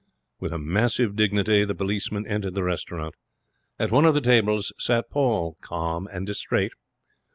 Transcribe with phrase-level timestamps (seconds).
[0.39, 3.13] With massive dignity the policeman entered the restaurant.
[3.77, 6.71] At one of the tables sat Paul, calm and distrait.